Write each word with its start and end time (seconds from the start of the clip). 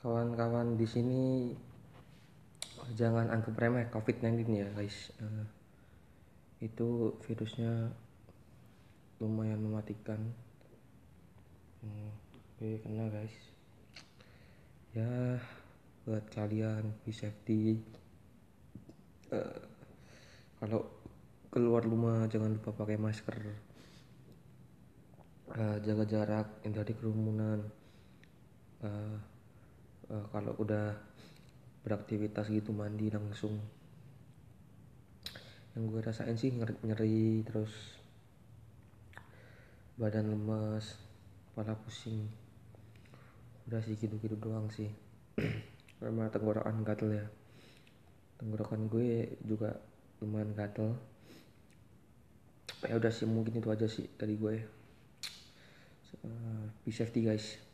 kawan-kawan 0.00 0.80
di 0.80 0.88
sini 0.88 1.52
jangan 2.96 3.28
anggap 3.28 3.52
remeh 3.60 3.86
COVID-19 3.92 4.48
ya 4.56 4.68
guys. 4.72 5.12
Uh, 5.20 5.44
itu 6.64 7.20
virusnya 7.28 7.92
lumayan 9.20 9.60
mematikan. 9.60 10.20
Hmm, 11.84 12.12
kena 12.56 13.12
guys. 13.12 13.36
Ya 14.96 15.36
buat 16.08 16.24
kalian 16.32 16.96
be 17.04 17.12
safety. 17.12 17.76
Uh, 19.28 19.60
kalau 20.64 20.88
keluar 21.52 21.84
rumah 21.84 22.24
jangan 22.32 22.56
lupa 22.56 22.72
pakai 22.72 22.96
masker. 22.96 23.36
Uh, 25.52 25.76
jaga 25.84 26.04
jarak 26.08 26.48
hindari 26.64 26.96
kerumunan. 26.96 27.68
Uh, 28.80 29.20
uh, 30.10 30.26
kalau 30.34 30.52
udah 30.58 30.98
beraktivitas 31.86 32.50
gitu 32.50 32.74
mandi 32.74 33.08
langsung. 33.08 33.56
Yang 35.78 35.84
gue 35.86 36.00
rasain 36.02 36.36
sih 36.36 36.50
nyeri, 36.50 36.74
nyeri 36.82 37.46
terus 37.46 37.72
badan 39.96 40.34
lemas 40.34 40.98
kepala 41.50 41.78
pusing. 41.86 42.26
Udah 43.70 43.80
sih 43.86 43.94
gitu-gitu 43.96 44.34
doang 44.36 44.66
sih. 44.68 44.90
Karena 46.02 46.26
tenggorokan 46.28 46.82
gatel 46.82 47.10
ya. 47.16 47.26
Tenggorokan 48.42 48.90
gue 48.90 49.38
juga 49.46 49.78
lumayan 50.18 50.52
gatel. 50.52 50.98
Ya 52.88 52.96
udah 52.96 53.12
sih 53.12 53.28
mungkin 53.28 53.60
itu 53.60 53.68
aja 53.68 53.86
sih 53.86 54.08
dari 54.18 54.34
gue. 54.34 54.56
Uh, 56.26 56.66
be 56.82 56.90
safety 56.90 57.22
guys 57.22 57.69